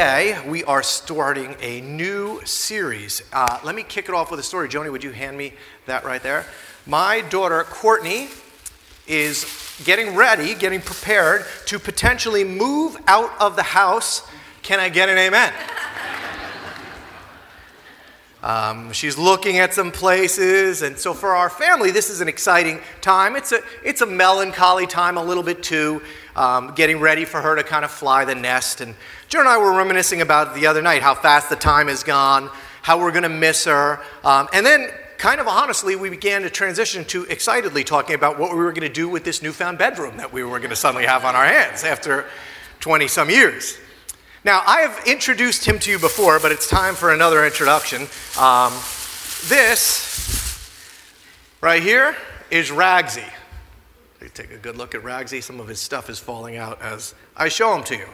[0.00, 3.22] today we are starting a new series.
[3.34, 4.66] Uh, let me kick it off with a story.
[4.66, 5.52] Joni, would you hand me
[5.84, 6.46] that right there?
[6.86, 8.28] My daughter, Courtney,
[9.06, 9.44] is
[9.84, 14.26] getting ready, getting prepared to potentially move out of the house.
[14.62, 15.52] Can I get an amen?
[18.42, 22.80] Um, she's looking at some places, and so for our family, this is an exciting
[23.02, 23.36] time.
[23.36, 26.00] It's a, it's a melancholy time, a little bit too,
[26.36, 28.80] um, getting ready for her to kind of fly the nest.
[28.80, 28.94] And
[29.30, 32.50] Joe and I were reminiscing about the other night how fast the time has gone,
[32.82, 34.00] how we're going to miss her.
[34.24, 38.50] Um, and then, kind of honestly, we began to transition to excitedly talking about what
[38.50, 41.06] we were going to do with this newfound bedroom that we were going to suddenly
[41.06, 42.26] have on our hands after
[42.80, 43.78] 20 some years.
[44.44, 48.08] Now, I have introduced him to you before, but it's time for another introduction.
[48.36, 48.72] Um,
[49.46, 50.68] this
[51.60, 52.16] right here
[52.50, 53.30] is Ragsy.
[54.34, 55.40] Take a good look at Ragsy.
[55.40, 58.06] Some of his stuff is falling out as I show him to you.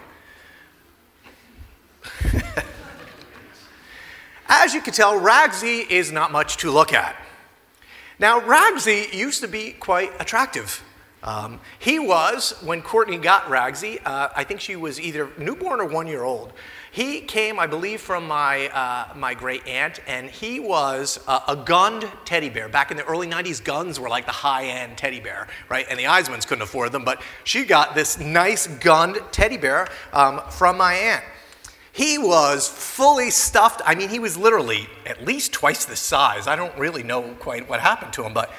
[4.49, 7.17] As you can tell, Ragsy is not much to look at.
[8.19, 10.83] Now, Ragsy used to be quite attractive.
[11.23, 15.87] Um, he was, when Courtney got Ragsy, uh, I think she was either newborn or
[15.87, 16.53] one year old.
[16.93, 21.57] He came, I believe, from my, uh, my great aunt, and he was uh, a
[21.57, 22.69] Gund teddy bear.
[22.69, 25.85] Back in the early 90s, Gunds were like the high end teddy bear, right?
[25.91, 30.41] And the Eismans couldn't afford them, but she got this nice Gund teddy bear um,
[30.51, 31.25] from my aunt.
[31.97, 33.81] He was fully stuffed.
[33.87, 36.47] I mean, he was literally at least twice the size.
[36.47, 38.53] I don't really know quite what happened to him, but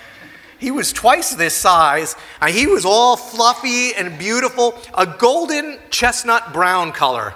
[0.57, 6.51] he was twice this size, and he was all fluffy and beautiful, a golden chestnut
[6.51, 7.35] brown color.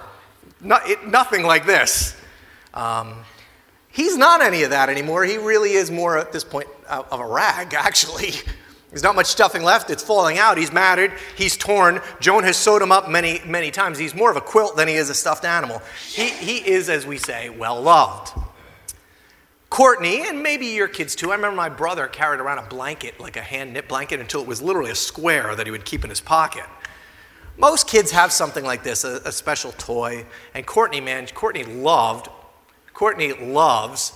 [0.64, 2.20] it, nothing like this.
[2.74, 3.18] Um,
[3.90, 5.24] he's not any of that anymore.
[5.24, 8.34] He really is more at this point of a rag, actually.
[8.92, 9.90] There's not much stuffing left.
[9.90, 10.58] It's falling out.
[10.58, 11.12] He's matted.
[11.38, 12.02] He's torn.
[12.20, 13.98] Joan has sewed him up many, many times.
[13.98, 15.82] He's more of a quilt than he is a stuffed animal.
[16.10, 18.38] He, he is, as we say, well loved.
[19.70, 21.32] Courtney, and maybe your kids too.
[21.32, 24.48] I remember my brother carried around a blanket, like a hand knit blanket, until it
[24.48, 26.66] was literally a square that he would keep in his pocket.
[27.58, 30.26] Most kids have something like this, a, a special toy.
[30.54, 32.28] And Courtney, man, Courtney loved,
[32.94, 34.12] Courtney loves,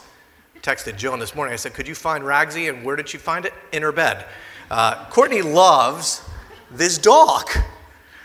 [0.65, 1.53] texted Joan this morning.
[1.53, 2.69] I said, Could you find Ragsy?
[2.69, 3.53] And where did she find it?
[3.71, 4.25] In her bed.
[4.71, 6.27] Uh, Courtney loves
[6.71, 7.47] this dog.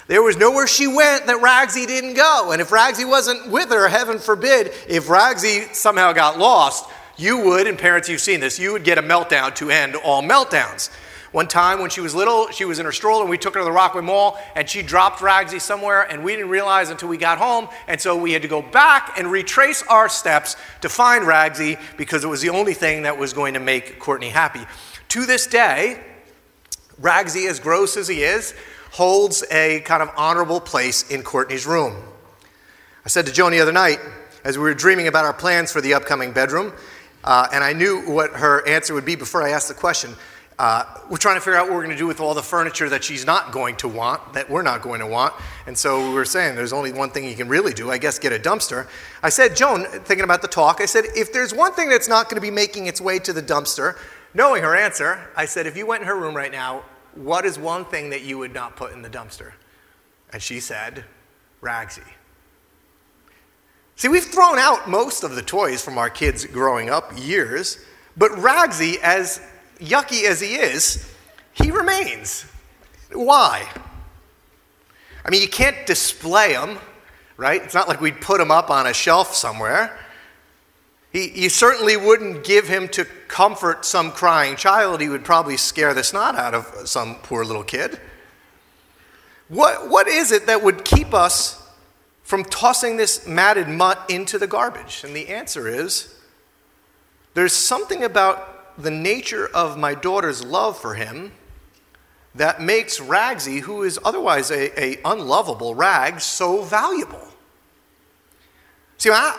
[0.06, 2.50] There was nowhere she went that Ragsy didn't go.
[2.50, 7.66] And if Ragsy wasn't with her, heaven forbid, if Ragsy somehow got lost, you would,
[7.66, 10.90] and parents, you've seen this, you would get a meltdown to end all meltdowns.
[11.32, 13.60] One time when she was little, she was in her stroller and we took her
[13.60, 17.18] to the Rockaway Mall and she dropped Ragsy somewhere and we didn't realize until we
[17.18, 17.68] got home.
[17.86, 22.24] And so we had to go back and retrace our steps to find Ragsy because
[22.24, 24.66] it was the only thing that was going to make Courtney happy.
[25.10, 26.00] To this day,
[27.00, 28.52] Ragsy, as gross as he is,
[28.90, 31.96] holds a kind of honorable place in Courtney's room.
[33.04, 34.00] I said to Joan the other night,
[34.44, 36.72] as we were dreaming about our plans for the upcoming bedroom,
[37.22, 40.16] uh, and I knew what her answer would be before I asked the question.
[40.60, 42.86] Uh, we're trying to figure out what we're going to do with all the furniture
[42.90, 45.32] that she's not going to want, that we're not going to want.
[45.66, 48.18] And so we were saying there's only one thing you can really do, I guess,
[48.18, 48.86] get a dumpster.
[49.22, 52.26] I said, Joan, thinking about the talk, I said, if there's one thing that's not
[52.26, 53.96] going to be making its way to the dumpster,
[54.34, 56.82] knowing her answer, I said, if you went in her room right now,
[57.14, 59.52] what is one thing that you would not put in the dumpster?
[60.30, 61.06] And she said,
[61.62, 62.04] Ragsy.
[63.96, 67.78] See, we've thrown out most of the toys from our kids' growing up years,
[68.14, 69.40] but Ragsy, as
[69.80, 71.10] yucky as he is,
[71.52, 72.44] he remains.
[73.12, 73.68] Why?
[75.24, 76.78] I mean, you can't display him,
[77.36, 77.62] right?
[77.62, 79.98] It's not like we'd put him up on a shelf somewhere.
[81.12, 85.00] He, you certainly wouldn't give him to comfort some crying child.
[85.00, 88.00] He would probably scare the snot out of some poor little kid.
[89.48, 91.60] What, what is it that would keep us
[92.22, 95.02] from tossing this matted mutt into the garbage?
[95.02, 96.14] And the answer is
[97.34, 101.32] there's something about the nature of my daughter's love for him
[102.34, 107.26] that makes Ragsy, who is otherwise a, a unlovable rag, so valuable.
[108.98, 109.36] See, I,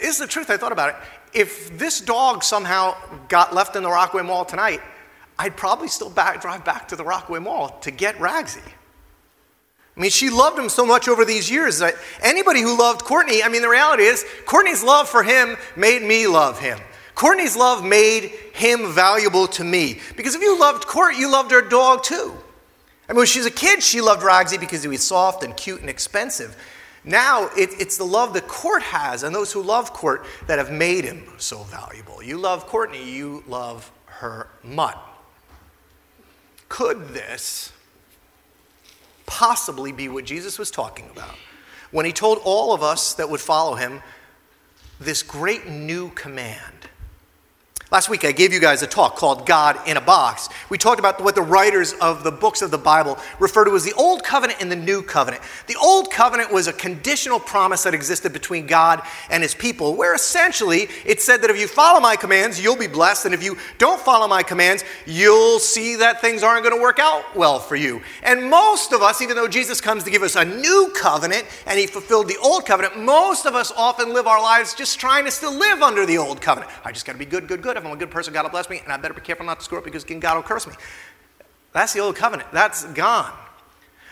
[0.00, 0.50] is the truth.
[0.50, 0.96] I thought about it.
[1.34, 2.96] If this dog somehow
[3.28, 4.80] got left in the Rockaway Mall tonight,
[5.38, 8.62] I'd probably still back, drive back to the Rockaway Mall to get Ragsy.
[9.96, 13.42] I mean, she loved him so much over these years that anybody who loved Courtney,
[13.42, 16.78] I mean, the reality is, Courtney's love for him made me love him.
[17.18, 19.98] Courtney's love made him valuable to me.
[20.16, 22.32] Because if you loved Court, you loved her dog too.
[23.08, 25.56] I mean, when she was a kid, she loved Ragsy because he was soft and
[25.56, 26.56] cute and expensive.
[27.02, 30.70] Now, it, it's the love that Court has and those who love Court that have
[30.70, 32.22] made him so valuable.
[32.22, 34.96] You love Courtney, you love her mutt.
[36.68, 37.72] Could this
[39.26, 41.34] possibly be what Jesus was talking about
[41.90, 44.02] when he told all of us that would follow him
[45.00, 46.87] this great new command.
[47.90, 50.50] Last week, I gave you guys a talk called God in a Box.
[50.68, 53.82] We talked about what the writers of the books of the Bible refer to as
[53.82, 55.42] the Old Covenant and the New Covenant.
[55.68, 59.00] The Old Covenant was a conditional promise that existed between God
[59.30, 62.88] and his people, where essentially it said that if you follow my commands, you'll be
[62.88, 66.82] blessed, and if you don't follow my commands, you'll see that things aren't going to
[66.82, 68.02] work out well for you.
[68.22, 71.78] And most of us, even though Jesus comes to give us a new covenant and
[71.78, 75.30] he fulfilled the Old Covenant, most of us often live our lives just trying to
[75.30, 76.70] still live under the Old Covenant.
[76.84, 78.50] I just got to be good, good, good if I'm a good person, God will
[78.50, 80.66] bless me, and I better be careful not to screw up because God will curse
[80.66, 80.74] me.
[81.72, 82.50] That's the old covenant.
[82.52, 83.32] That's gone.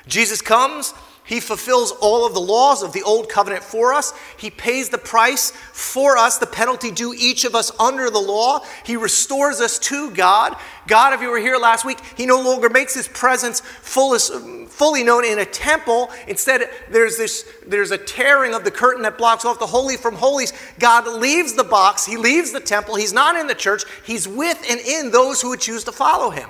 [0.06, 0.94] Jesus comes,
[1.26, 4.14] he fulfills all of the laws of the old covenant for us.
[4.38, 8.61] He pays the price for us, the penalty due each of us under the law.
[8.84, 10.56] He restores us to God.
[10.87, 15.25] God, if you were here last week, he no longer makes his presence fully known
[15.25, 16.11] in a temple.
[16.28, 20.14] Instead, there's this there's a tearing of the curtain that blocks off the holy from
[20.14, 20.52] holies.
[20.78, 22.94] God leaves the box, he leaves the temple.
[22.94, 23.82] He's not in the church.
[24.05, 26.49] He's with and in those who would choose to follow him.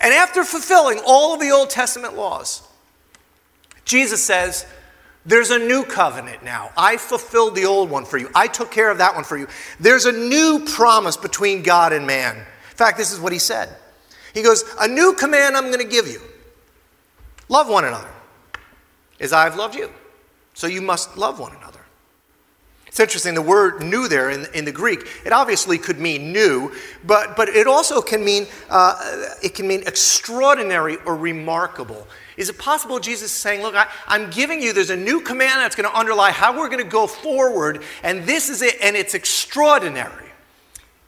[0.00, 2.62] And after fulfilling all of the Old Testament laws,
[3.86, 4.66] Jesus says,
[5.24, 6.72] There's a new covenant now.
[6.76, 8.28] I fulfilled the old one for you.
[8.34, 9.48] I took care of that one for you.
[9.80, 12.36] There's a new promise between God and man.
[12.36, 13.74] In fact, this is what he said.
[14.34, 16.20] He goes, A new command I'm going to give you
[17.48, 18.10] love one another
[19.18, 19.90] as I've loved you.
[20.52, 21.75] So you must love one another.
[22.96, 26.72] It's interesting, the word new there in, in the Greek, it obviously could mean new,
[27.04, 32.08] but, but it also can mean, uh, it can mean extraordinary or remarkable.
[32.38, 35.60] Is it possible Jesus is saying, Look, I, am giving you, there's a new command
[35.60, 38.96] that's going to underlie how we're going to go forward, and this is it, and
[38.96, 40.30] it's extraordinary.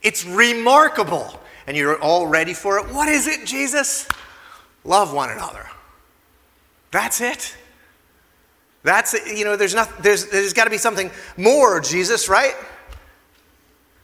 [0.03, 1.41] It's remarkable.
[1.67, 2.93] And you're all ready for it.
[2.93, 4.07] What is it, Jesus?
[4.85, 5.67] Love one another.
[6.91, 7.57] That's it.
[8.89, 9.13] That's.
[9.27, 12.55] You know, there's, not, there's, there's got to be something more, Jesus, right?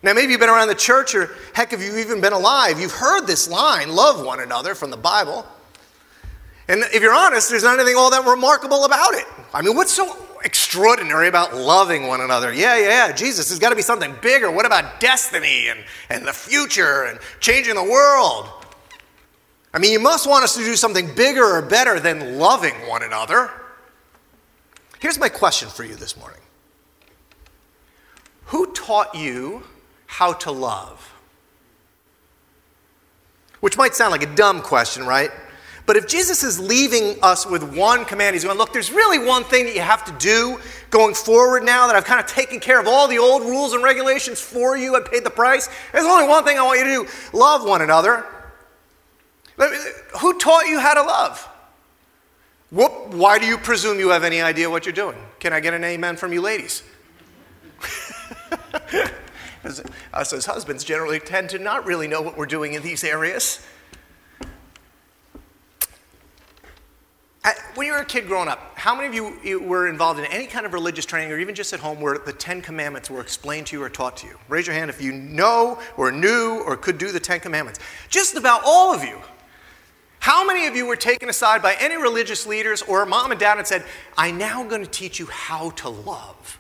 [0.03, 2.93] Now, maybe you've been around the church, or heck, if you've even been alive, you've
[2.93, 5.47] heard this line, love one another, from the Bible.
[6.69, 9.25] And if you're honest, there's not anything all that remarkable about it.
[9.55, 10.15] I mean, what's so
[10.45, 12.53] extraordinary about loving one another?
[12.53, 13.13] Yeah, yeah, yeah.
[13.13, 14.51] Jesus, there's got to be something bigger.
[14.51, 18.51] What about destiny and, and the future and changing the world?
[19.73, 23.03] I mean, you must want us to do something bigger or better than loving one
[23.03, 23.51] another.
[25.05, 26.41] Here's my question for you this morning
[28.47, 29.63] Who taught you
[30.07, 31.13] how to love?
[33.61, 35.31] Which might sound like a dumb question, right?
[35.85, 39.45] But if Jesus is leaving us with one command, he's going, look, there's really one
[39.45, 40.59] thing that you have to do
[40.89, 43.85] going forward now that I've kind of taken care of all the old rules and
[43.85, 44.97] regulations for you.
[44.97, 45.69] I paid the price.
[45.93, 48.25] There's only one thing I want you to do love one another.
[50.23, 51.47] Who taught you how to love?
[52.75, 55.17] Why do you presume you have any idea what you're doing?
[55.39, 56.83] Can I get an amen from you ladies?
[60.13, 63.65] Us as husbands generally tend to not really know what we're doing in these areas.
[67.75, 70.47] When you were a kid growing up, how many of you were involved in any
[70.47, 73.67] kind of religious training or even just at home where the Ten Commandments were explained
[73.69, 74.39] to you or taught to you?
[74.49, 77.81] Raise your hand if you know or knew or could do the Ten Commandments.
[78.09, 79.19] Just about all of you.
[80.25, 83.59] How many of you were taken aside by any religious leaders or mom and dad
[83.59, 83.85] and said,
[84.17, 86.59] I'm now going to teach you how to love?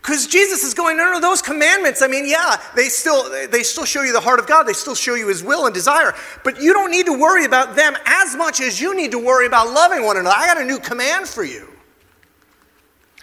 [0.00, 3.84] Because Jesus is going, no, no, those commandments, I mean, yeah, they still, they still
[3.84, 4.62] show you the heart of God.
[4.62, 6.14] They still show you his will and desire.
[6.44, 9.46] But you don't need to worry about them as much as you need to worry
[9.46, 10.34] about loving one another.
[10.34, 11.75] I got a new command for you.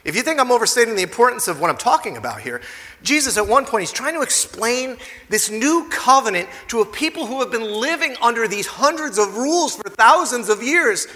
[0.03, 2.61] If you think I'm overstating the importance of what I'm talking about here,
[3.03, 4.97] Jesus at one point, he's trying to explain
[5.29, 9.75] this new covenant to a people who have been living under these hundreds of rules
[9.75, 11.07] for thousands of years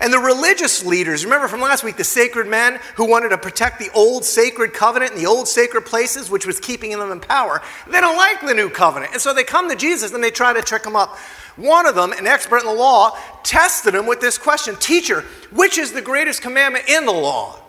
[0.00, 3.80] and the religious leaders, remember from last week, the sacred men who wanted to protect
[3.80, 7.60] the old sacred covenant and the old sacred places, which was keeping them in power,
[7.88, 9.12] they don't like the new covenant.
[9.12, 11.16] And so they come to Jesus and they try to trick him up.
[11.56, 15.78] One of them, an expert in the law, tested him with this question Teacher, which
[15.78, 17.60] is the greatest commandment in the law?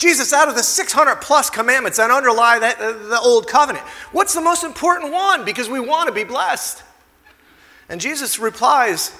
[0.00, 4.32] Jesus, out of the 600 plus commandments that underlie that, uh, the old covenant, what's
[4.32, 5.44] the most important one?
[5.44, 6.82] Because we want to be blessed.
[7.90, 9.12] And Jesus replies,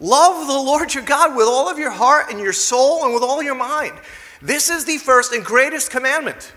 [0.00, 3.22] Love the Lord your God with all of your heart and your soul and with
[3.22, 3.92] all your mind.
[4.40, 6.54] This is the first and greatest commandment.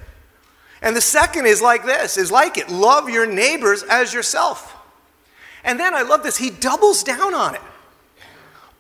[0.82, 2.70] And the second is like this, is like it.
[2.70, 4.74] Love your neighbors as yourself.
[5.66, 7.62] And then I love this, he doubles down on it.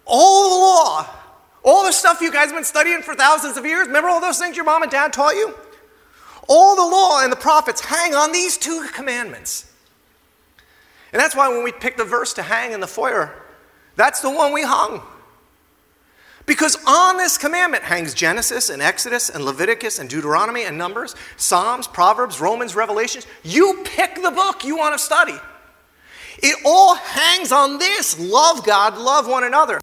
[0.06, 1.10] All the law,
[1.64, 4.40] all the stuff you guys have been studying for thousands of years, remember all those
[4.40, 5.54] things your mom and dad taught you?
[6.50, 9.72] All the law and the prophets hang on these two commandments.
[11.14, 13.34] And that's why when we picked the verse to hang in the foyer,
[13.96, 15.02] that's the one we hung.
[16.46, 21.88] Because on this commandment hangs Genesis and Exodus and Leviticus and Deuteronomy and Numbers, Psalms,
[21.88, 23.26] Proverbs, Romans, Revelations.
[23.44, 25.38] You pick the book you want to study.
[26.40, 29.80] It all hangs on this love God, love one another.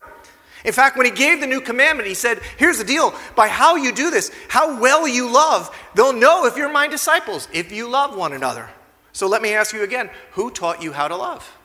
[0.65, 3.15] In fact, when he gave the new commandment, he said, Here's the deal.
[3.35, 7.49] By how you do this, how well you love, they'll know if you're my disciples,
[7.53, 8.69] if you love one another.
[9.13, 11.57] So let me ask you again who taught you how to love?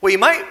[0.00, 0.44] Well, you might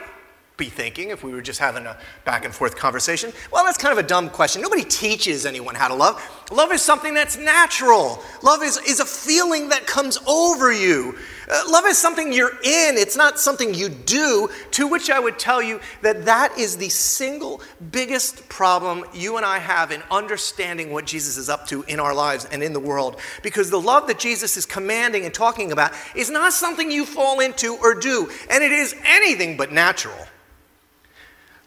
[0.57, 3.31] be thinking if we were just having a back and forth conversation?
[3.51, 4.61] Well, that's kind of a dumb question.
[4.61, 6.21] Nobody teaches anyone how to love.
[6.51, 11.17] Love is something that's natural, love is, is a feeling that comes over you.
[11.49, 14.49] Uh, love is something you're in, it's not something you do.
[14.71, 17.61] To which I would tell you that that is the single
[17.91, 22.13] biggest problem you and I have in understanding what Jesus is up to in our
[22.13, 23.17] lives and in the world.
[23.43, 27.39] Because the love that Jesus is commanding and talking about is not something you fall
[27.39, 30.27] into or do, and it is anything but natural.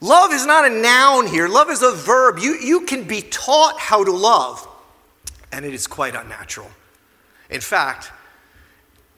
[0.02, 2.38] Love is not a noun here, love is a verb.
[2.38, 4.66] You, you can be taught how to love,
[5.52, 6.68] and it is quite unnatural.
[7.48, 8.12] In fact,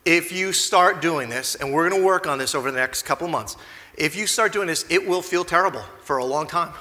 [0.04, 3.02] if you start doing this, and we're going to work on this over the next
[3.02, 3.56] couple months,
[3.96, 6.72] if you start doing this, it will feel terrible for a long time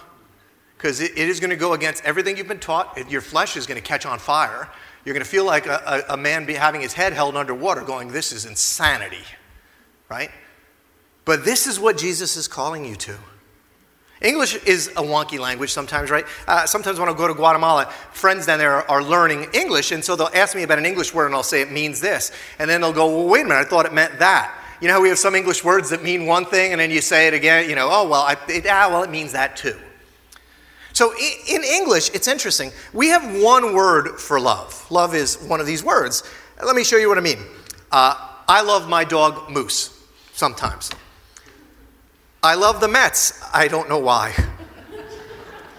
[0.78, 3.10] because it, it is going to go against everything you've been taught.
[3.10, 4.70] Your flesh is going to catch on fire.
[5.06, 8.12] You're going to feel like a, a, a man having his head held underwater, going,
[8.12, 9.24] This is insanity,
[10.10, 10.32] right?
[11.26, 13.18] But this is what Jesus is calling you to.
[14.22, 16.26] English is a wonky language sometimes, right?
[16.48, 20.06] Uh, sometimes when I go to Guatemala, friends down there are, are, learning English, and
[20.06, 22.32] so they'll ask me about an English word, and I'll say it means this.
[22.60, 24.56] And then they'll go, well, wait a minute, I thought it meant that.
[24.80, 27.02] You know how we have some English words that mean one thing, and then you
[27.02, 29.78] say it again, you know, oh, well, I, it, ah, well, it means that too.
[30.94, 31.14] So
[31.48, 32.72] in English, it's interesting.
[32.94, 34.86] We have one word for love.
[34.92, 36.24] Love is one of these words.
[36.64, 37.40] Let me show you what I mean.
[37.92, 38.16] Uh,
[38.48, 39.98] I love my dog Moose
[40.34, 40.92] sometimes.
[42.44, 43.40] I love the Mets.
[43.54, 44.34] I don't know why.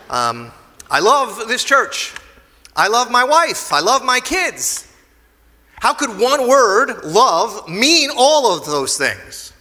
[0.09, 0.53] Um,
[0.89, 2.15] I love this church.
[2.77, 3.73] I love my wife.
[3.73, 4.89] I love my kids.
[5.81, 9.53] How could one word, love, mean all of those things?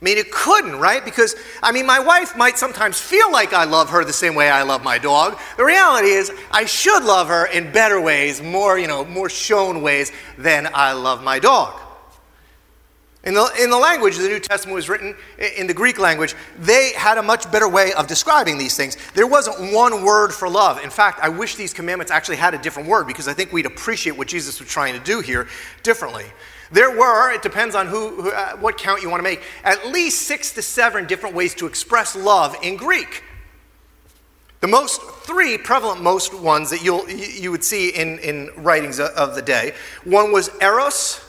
[0.00, 1.04] I mean, it couldn't, right?
[1.04, 4.48] Because, I mean, my wife might sometimes feel like I love her the same way
[4.48, 5.38] I love my dog.
[5.58, 9.82] The reality is, I should love her in better ways, more, you know, more shown
[9.82, 11.78] ways than I love my dog.
[13.22, 15.14] In the, in the language, the New Testament was written
[15.58, 18.96] in the Greek language, they had a much better way of describing these things.
[19.14, 20.82] There wasn't one word for love.
[20.82, 23.66] In fact, I wish these commandments actually had a different word because I think we'd
[23.66, 25.48] appreciate what Jesus was trying to do here
[25.82, 26.24] differently.
[26.72, 29.88] There were, it depends on who, who uh, what count you want to make, at
[29.88, 33.22] least six to seven different ways to express love in Greek.
[34.60, 39.34] The most three prevalent most ones that you'll, you would see in, in writings of
[39.34, 39.74] the day.
[40.04, 41.24] One was eros,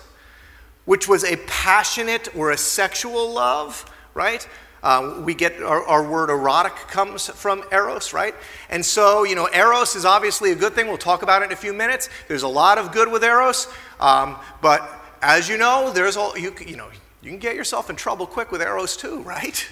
[0.85, 4.47] which was a passionate or a sexual love, right?
[4.83, 8.33] Uh, we get our, our, word erotic comes from eros, right?
[8.69, 10.87] And so, you know, eros is obviously a good thing.
[10.87, 12.09] We'll talk about it in a few minutes.
[12.27, 13.67] There's a lot of good with eros,
[13.99, 14.81] um, but
[15.21, 16.87] as you know, there's all you you know
[17.21, 19.67] you can get yourself in trouble quick with eros too, right?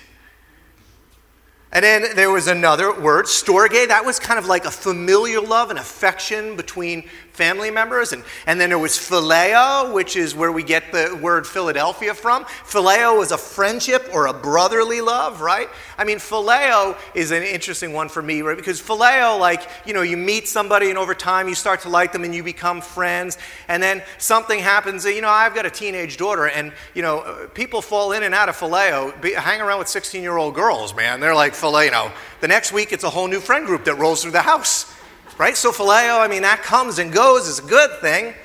[1.72, 3.88] And then there was another word, storge.
[3.88, 8.12] That was kind of like a familial love, an affection between family members.
[8.12, 12.44] And, and then there was phileo, which is where we get the word Philadelphia from.
[12.44, 15.70] Phileo was a friendship or a brotherly love, right?
[15.98, 18.58] I mean, phileo is an interesting one for me, right?
[18.58, 22.12] Because phileo, like, you know, you meet somebody and over time you start to like
[22.12, 23.38] them and you become friends.
[23.68, 25.06] And then something happens.
[25.06, 28.50] You know, I've got a teenage daughter and, you know, people fall in and out
[28.50, 31.20] of phileo, be, hang around with 16 year old girls, man.
[31.20, 32.12] They're like phileo.
[32.42, 34.94] The next week it's a whole new friend group that rolls through the house
[35.40, 35.58] right?
[35.58, 38.36] So phileo, I mean, that comes and goes is a good thing.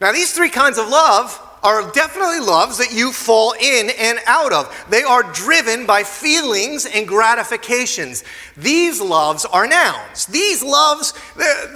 [0.00, 4.50] Now, these three kinds of love are definitely loves that you fall in and out
[4.50, 4.86] of.
[4.88, 8.24] They are driven by feelings and gratifications.
[8.56, 10.24] These loves are nouns.
[10.24, 11.12] These loves,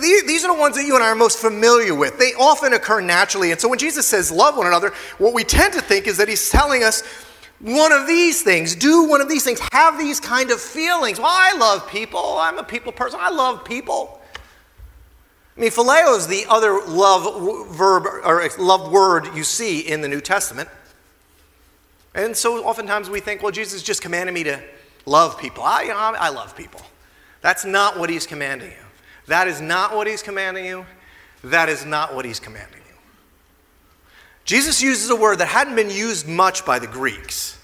[0.01, 2.19] these are the ones that you and I are most familiar with.
[2.19, 3.51] They often occur naturally.
[3.51, 6.29] And so when Jesus says love one another, what we tend to think is that
[6.29, 7.03] he's telling us
[7.65, 11.19] one of these things, do one of these things, have these kind of feelings.
[11.19, 12.37] Well, I love people.
[12.39, 13.19] I'm a people person.
[13.23, 14.21] I love people.
[15.57, 20.09] I mean, phileo is the other love verb or love word you see in the
[20.09, 20.69] New Testament.
[22.15, 24.61] And so oftentimes we think, well, Jesus just commanded me to
[25.07, 25.63] love people.
[25.65, 26.83] I, I love people.
[27.41, 28.85] That's not what he's commanding you.
[29.27, 30.85] That is not what he's commanding you.
[31.43, 32.83] That is not what he's commanding.
[34.45, 37.59] Jesus uses a word that hadn't been used much by the Greeks.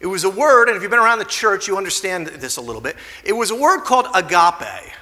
[0.00, 2.60] It was a word, and if you've been around the church, you understand this a
[2.60, 2.96] little bit.
[3.24, 4.92] It was a word called agape.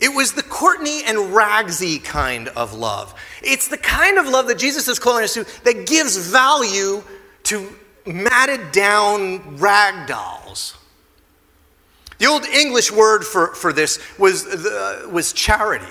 [0.00, 3.14] It was the Courtney and Ragsy kind of love.
[3.42, 7.02] It's the kind of love that Jesus is calling us to that gives value
[7.44, 7.68] to
[8.04, 10.76] matted down rag dolls.
[12.18, 15.86] The old English word for, for this was, uh, was charity.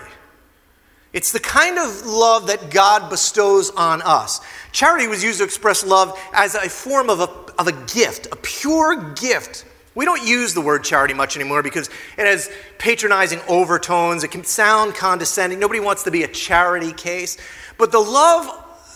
[1.13, 4.41] It's the kind of love that God bestows on us.
[4.71, 7.29] Charity was used to express love as a form of a,
[7.59, 9.65] of a gift, a pure gift.
[9.93, 14.23] We don't use the word charity much anymore because it has patronizing overtones.
[14.23, 15.59] It can sound condescending.
[15.59, 17.37] Nobody wants to be a charity case.
[17.77, 18.47] But the love,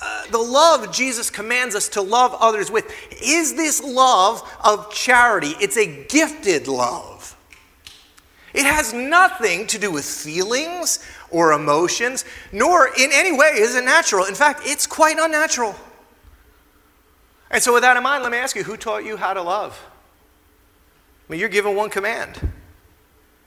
[0.02, 5.54] uh, the love Jesus commands us to love others with is this love of charity.
[5.62, 7.38] It's a gifted love.
[8.58, 10.98] It has nothing to do with feelings
[11.32, 14.26] or emotions, nor in any way is it natural.
[14.26, 15.76] In fact, it's quite unnatural.
[17.50, 19.42] And so, with that in mind, let me ask you who taught you how to
[19.42, 19.82] love?
[21.28, 22.52] I mean, you're given one command.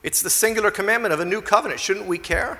[0.02, 1.80] It's the singular commandment of a new covenant.
[1.80, 2.58] Shouldn't we care?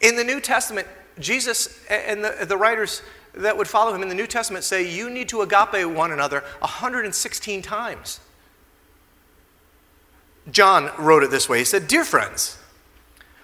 [0.00, 0.86] In the New Testament,
[1.18, 3.02] Jesus and the, the writers
[3.34, 6.40] that would follow him in the New Testament say you need to agape one another
[6.60, 8.20] 116 times.
[10.50, 12.58] John wrote it this way He said, Dear friends,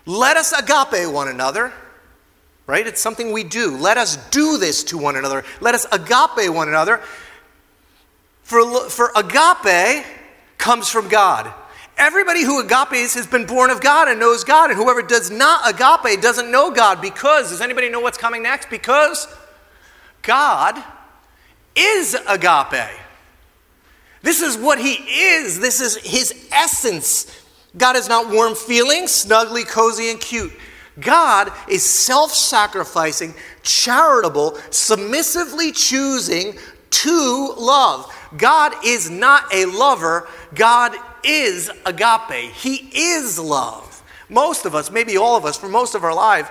[0.07, 1.73] let us agape one another.
[2.67, 2.87] Right?
[2.87, 3.77] It's something we do.
[3.77, 5.45] Let us do this to one another.
[5.61, 7.01] Let us agape one another.
[8.45, 10.05] For, for agape
[10.59, 11.53] comes from God.
[11.99, 15.69] Everybody who agapes has been born of God and knows God, and whoever does not
[15.69, 18.71] agape doesn't know God because, does anybody know what's coming next?
[18.71, 19.27] Because
[20.23, 20.83] God
[21.77, 22.99] is agape.
[24.23, 27.27] This is what He is, this is His essence.
[27.77, 30.53] God is not warm feeling, snugly, cozy, and cute.
[31.01, 36.59] God is self sacrificing, charitable, submissively choosing
[36.91, 38.15] to love.
[38.37, 42.53] God is not a lover, God is agape.
[42.53, 44.03] He is love.
[44.29, 46.51] Most of us, maybe all of us, for most of our life,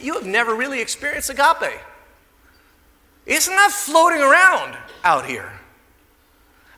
[0.00, 1.80] you have never really experienced agape.
[3.26, 5.52] It's not floating around out here.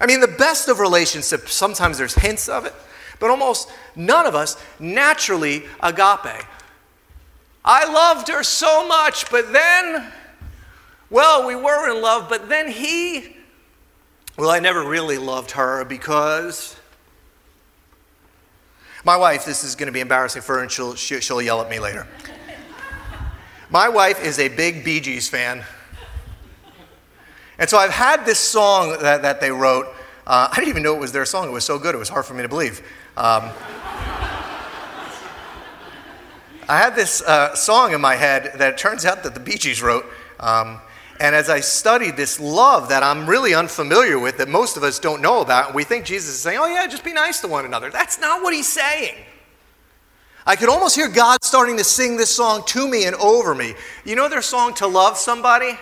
[0.01, 2.75] I mean, the best of relationships, sometimes there's hints of it,
[3.21, 6.45] but almost none of us naturally agape.
[7.65, 10.11] I loved her so much, but then,
[11.11, 13.37] well, we were in love, but then he,
[14.37, 16.77] well, I never really loved her because.
[19.03, 21.71] My wife, this is going to be embarrassing for her, and she'll, she'll yell at
[21.71, 22.07] me later.
[23.71, 25.65] My wife is a big Bee Gees fan.
[27.59, 29.87] And so I've had this song that, that they wrote.
[30.27, 31.49] Uh, I didn't even know it was their song.
[31.49, 32.83] It was so good, it was hard for me to believe.
[33.21, 33.51] Um,
[36.67, 39.59] I had this uh, song in my head that it turns out that the Bee
[39.59, 40.07] Gees wrote.
[40.39, 40.81] Um,
[41.21, 44.99] and as I studied this love that I'm really unfamiliar with, that most of us
[44.99, 47.67] don't know about, we think Jesus is saying, oh, yeah, just be nice to one
[47.67, 47.91] another.
[47.91, 49.17] That's not what he's saying.
[50.47, 53.75] I could almost hear God starting to sing this song to me and over me.
[54.07, 55.79] You know their song, To Love Somebody?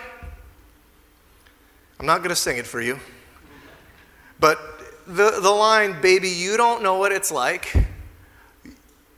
[2.01, 2.99] I'm not going to sing it for you.
[4.41, 4.78] But
[5.09, 7.73] the, the line, baby, you don't know what it's like.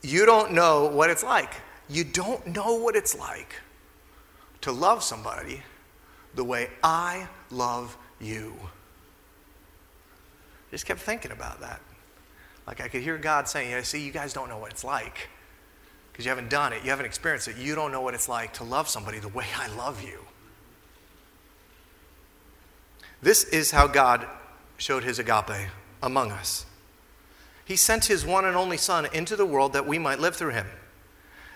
[0.01, 1.53] You don't know what it's like.
[1.89, 3.55] You don't know what it's like
[4.61, 5.63] to love somebody
[6.33, 8.55] the way I love you.
[10.69, 11.81] I just kept thinking about that.
[12.65, 15.27] Like I could hear God saying, yeah, see, you guys don't know what it's like
[16.11, 17.57] because you haven't done it, you haven't experienced it.
[17.57, 20.19] You don't know what it's like to love somebody the way I love you.
[23.21, 24.25] This is how God
[24.77, 25.67] showed his agape
[26.01, 26.65] among us.
[27.65, 30.51] He sent his one and only Son into the world that we might live through
[30.51, 30.67] him.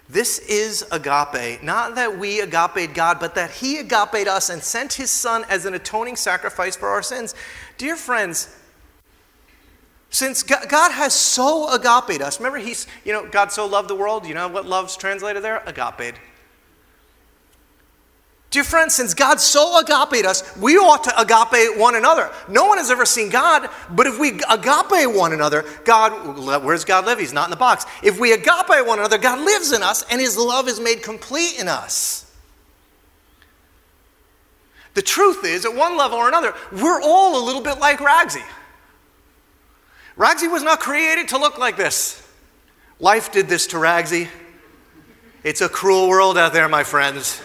[0.07, 4.93] This is agape, not that we agape God, but that He agape us and sent
[4.93, 7.33] His Son as an atoning sacrifice for our sins.
[7.79, 8.55] Dear friends,
[10.11, 14.27] since God has so agape us, remember He's, you know, God so loved the world,
[14.27, 15.63] you know what love's translated there?
[15.65, 16.15] Agape.
[18.51, 22.31] Dear friends, since God so agape us, we ought to agape one another.
[22.47, 27.05] No one has ever seen God, but if we agape one another, God, where's God
[27.05, 27.19] live?
[27.19, 27.85] He's not in the box.
[28.01, 31.59] If we agape one another, God lives in us and his love is made complete
[31.59, 32.31] in us.
[34.93, 38.43] The truth is, at one level or another, we're all a little bit like Ragsy.
[40.17, 42.25] Ragsy was not created to look like this.
[43.01, 44.29] Life did this to Ragsy.
[45.43, 47.41] It's a cruel world out there, my friends.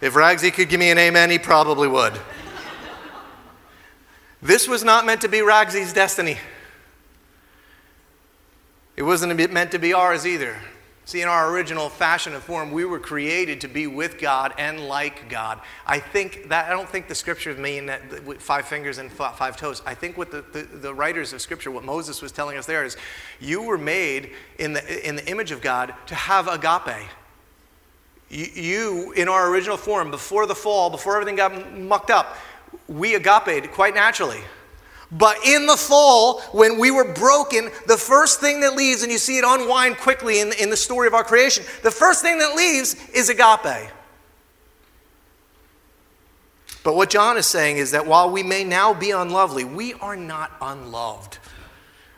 [0.00, 2.12] If Ragsy could give me an amen, he probably would.
[4.42, 6.38] this was not meant to be Ragsy's destiny.
[8.96, 10.56] It wasn't meant to be ours either.
[11.06, 14.88] See, in our original fashion and form, we were created to be with God and
[14.88, 15.60] like God.
[15.86, 19.58] I think that, I don't think the scriptures mean that with five fingers and five
[19.58, 19.82] toes.
[19.84, 22.84] I think what the, the, the, writers of scripture, what Moses was telling us there
[22.84, 22.96] is
[23.38, 27.06] you were made in the, in the image of God to have agape,
[28.34, 32.36] you, in our original form, before the fall, before everything got mucked up,
[32.88, 34.40] we agape quite naturally.
[35.12, 39.18] But in the fall, when we were broken, the first thing that leaves, and you
[39.18, 42.56] see it unwind quickly in, in the story of our creation, the first thing that
[42.56, 43.90] leaves is agape.
[46.82, 50.16] But what John is saying is that while we may now be unlovely, we are
[50.16, 51.38] not unloved.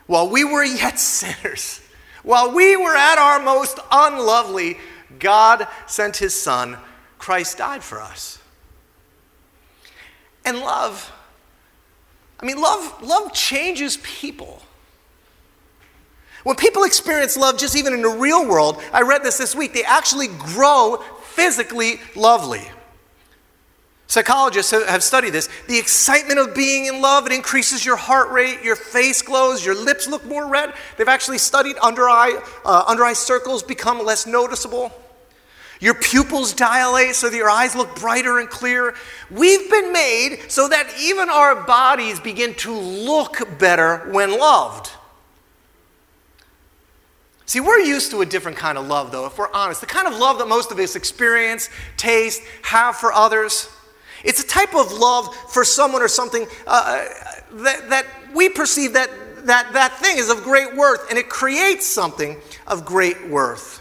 [0.07, 1.81] While we were yet sinners,
[2.23, 4.77] while we were at our most unlovely,
[5.19, 6.77] God sent his son.
[7.17, 8.39] Christ died for us.
[10.45, 11.11] And love,
[12.39, 14.61] I mean, love, love changes people.
[16.43, 19.73] When people experience love, just even in the real world, I read this this week,
[19.73, 22.61] they actually grow physically lovely.
[24.07, 25.49] Psychologists have studied this.
[25.67, 29.75] The excitement of being in love, it increases your heart rate, your face glows, your
[29.75, 30.73] lips look more red.
[30.97, 34.93] They've actually studied under eye, uh, under eye circles become less noticeable.
[35.79, 38.95] Your pupils dilate so that your eyes look brighter and clearer.
[39.29, 44.91] We've been made so that even our bodies begin to look better when loved.
[47.45, 49.79] See, we're used to a different kind of love, though, if we're honest.
[49.79, 53.69] The kind of love that most of us experience, taste, have for others.
[54.25, 57.05] It's a type of love for someone or something uh,
[57.53, 59.09] that, that we perceive that,
[59.45, 62.35] that that thing is of great worth, and it creates something
[62.65, 63.76] of great worth.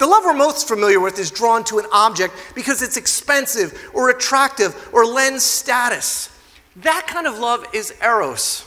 [0.00, 4.08] The love we're most familiar with is drawn to an object because it's expensive or
[4.08, 6.34] attractive or lends status.
[6.76, 8.64] That kind of love is eros.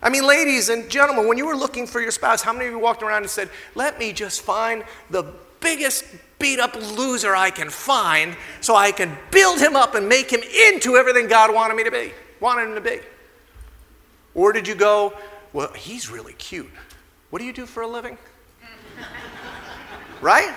[0.00, 2.70] I mean, ladies and gentlemen, when you were looking for your spouse, how many of
[2.70, 5.24] you walked around and said, Let me just find the
[5.58, 6.04] biggest
[6.38, 10.42] beat up loser I can find so I can build him up and make him
[10.68, 13.00] into everything God wanted me to be, wanted him to be?
[14.36, 15.14] Or did you go,
[15.52, 16.70] Well, he's really cute.
[17.30, 18.16] What do you do for a living?
[20.22, 20.54] Right?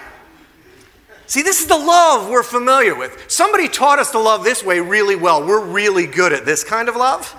[1.27, 3.25] See, this is the love we're familiar with.
[3.27, 5.45] Somebody taught us to love this way really well.
[5.45, 7.35] We're really good at this kind of love.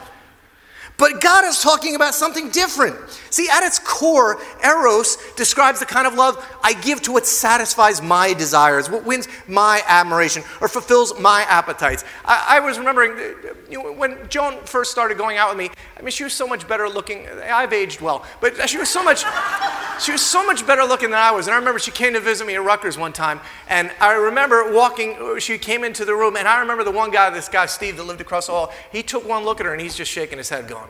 [0.98, 2.96] But God is talking about something different.
[3.28, 8.00] See, at its core, Eros describes the kind of love I give to what satisfies
[8.00, 12.04] my desires, what wins my admiration, or fulfills my appetites.
[12.24, 15.70] I, I was remembering uh, you know, when Joan first started going out with me,
[15.98, 17.26] I mean, she was so much better looking.
[17.28, 19.24] I've aged well, but she was so much,
[20.00, 21.46] she was so much better looking than I was.
[21.46, 24.72] And I remember she came to visit me at Rutgers one time, and I remember
[24.72, 27.66] walking, uh, she came into the room, and I remember the one guy, this guy,
[27.66, 30.11] Steve, that lived across the hall, he took one look at her, and he's just
[30.11, 30.86] shaking his head going,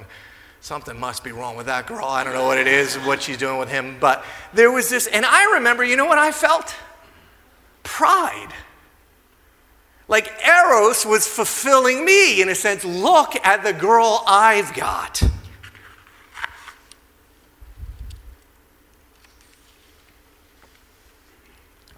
[0.61, 2.04] something must be wrong with that girl.
[2.04, 3.96] I don't know what it is, what she's doing with him.
[4.00, 6.74] But there was this, and I remember, you know what I felt?
[7.82, 8.52] Pride.
[10.09, 12.85] Like Eros was fulfilling me in a sense.
[12.85, 15.22] Look at the girl I've got.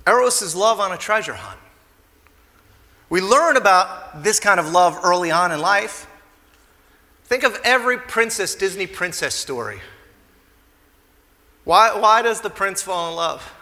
[0.06, 1.60] Eros is love on a treasure hunt.
[3.10, 6.06] We learn about this kind of love early on in life.
[7.28, 9.80] Think of every princess, Disney princess story.
[11.64, 13.52] Why, why does the prince fall in love?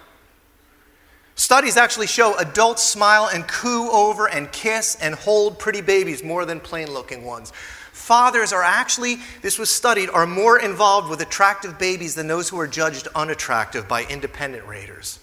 [1.34, 6.44] Studies actually show adults smile and coo over and kiss and hold pretty babies more
[6.44, 7.52] than plain looking ones.
[7.90, 12.60] Fathers are actually, this was studied, are more involved with attractive babies than those who
[12.60, 15.18] are judged unattractive by independent raters.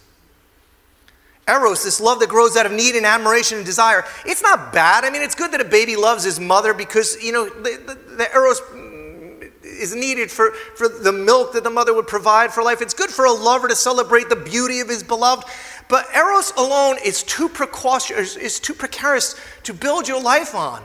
[1.48, 5.04] Eros, this love that grows out of need and admiration and desire, it's not bad.
[5.04, 8.16] I mean, it's good that a baby loves his mother because, you know, the, the,
[8.16, 12.64] the Eros mm, is needed for, for the milk that the mother would provide for
[12.64, 12.82] life.
[12.82, 15.46] It's good for a lover to celebrate the beauty of his beloved.
[15.90, 20.82] But Eros alone is too precocious, is too precarious to build your life on.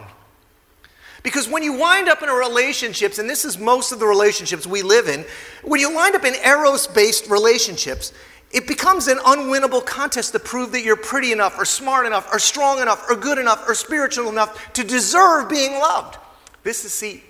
[1.22, 4.66] Because when you wind up in a relationships, and this is most of the relationships
[4.66, 5.24] we live in,
[5.62, 8.12] when you wind up in Eros based relationships,
[8.50, 12.38] it becomes an unwinnable contest to prove that you're pretty enough, or smart enough, or
[12.38, 16.16] strong enough, or good enough, or spiritual enough to deserve being loved.
[16.62, 17.22] This is, see,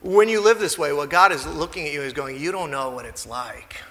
[0.00, 2.70] when you live this way, what God is looking at you is going, You don't
[2.70, 3.82] know what it's like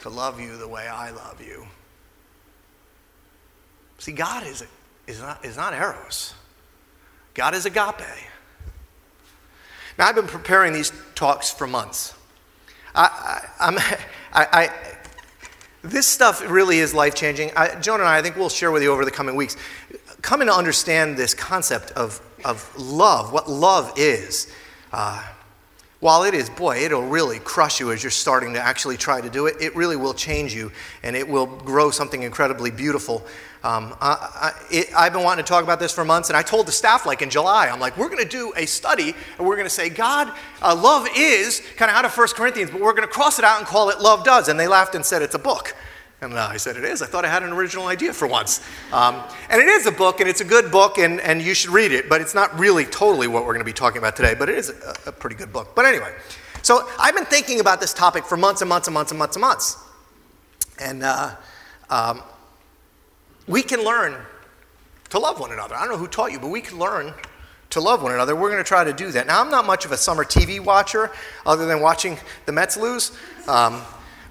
[0.00, 1.66] to love you the way I love you.
[3.98, 4.64] See, God is,
[5.06, 6.34] is, not, is not Eros,
[7.34, 8.00] God is agape.
[9.98, 12.14] Now, I've been preparing these talks for months.
[12.94, 13.46] I,
[14.32, 14.70] I, I,
[15.82, 17.50] this stuff really is life changing.
[17.80, 19.56] Joan and I, I think we'll share with you over the coming weeks,
[20.22, 24.52] coming to understand this concept of, of love, what love is.
[24.92, 25.22] Uh,
[26.00, 29.28] while it is, boy, it'll really crush you as you're starting to actually try to
[29.28, 30.72] do it, it really will change you
[31.02, 33.22] and it will grow something incredibly beautiful.
[33.62, 34.52] Um, I,
[34.96, 37.20] have been wanting to talk about this for months, and I told the staff, like
[37.20, 39.90] in July, I'm like, we're going to do a study, and we're going to say,
[39.90, 43.38] God, uh, love is kind of out of 1 Corinthians, but we're going to cross
[43.38, 44.48] it out and call it love does.
[44.48, 45.74] And they laughed and said, it's a book.
[46.22, 47.00] And uh, I said, It is.
[47.00, 48.60] I thought I had an original idea for once.
[48.92, 51.70] Um, and it is a book, and it's a good book, and, and you should
[51.70, 54.34] read it, but it's not really totally what we're going to be talking about today,
[54.38, 55.74] but it is a, a pretty good book.
[55.74, 56.14] But anyway,
[56.62, 59.36] so I've been thinking about this topic for months and months and months and months
[59.36, 59.76] and months.
[60.78, 61.36] And uh,
[61.88, 62.22] um,
[63.46, 64.16] we can learn
[65.10, 65.74] to love one another.
[65.74, 67.12] I don't know who taught you, but we can learn
[67.70, 68.34] to love one another.
[68.34, 69.26] We're going to try to do that.
[69.26, 71.10] Now, I'm not much of a summer TV watcher
[71.46, 73.12] other than watching the Mets lose.
[73.46, 73.82] Um,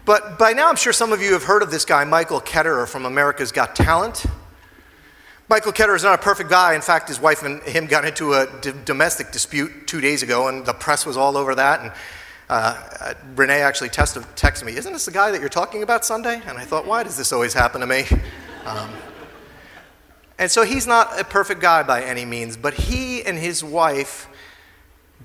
[0.06, 2.88] but by now, I'm sure some of you have heard of this guy, Michael Ketterer
[2.88, 4.26] from America's Got Talent.
[5.50, 6.76] Michael Ketterer is not a perfect guy.
[6.76, 8.48] In fact, his wife and him got into a
[8.86, 11.82] domestic dispute two days ago, and the press was all over that.
[11.82, 11.92] And
[12.50, 16.42] uh, uh, Renee actually texted me, Isn't this the guy that you're talking about Sunday?
[16.46, 18.06] And I thought, Why does this always happen to me?
[18.66, 18.90] Um,
[20.38, 24.28] and so he's not a perfect guy by any means, but he and his wife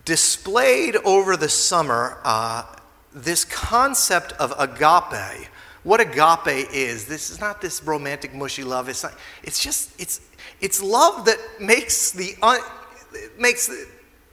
[0.05, 2.65] displayed over the summer uh,
[3.13, 5.49] this concept of agape.
[5.85, 8.89] What agape is, this is not this romantic, mushy love.
[8.89, 10.21] It's, not, it's just, it's,
[10.61, 12.59] it's love that makes, the, un,
[13.39, 13.71] makes,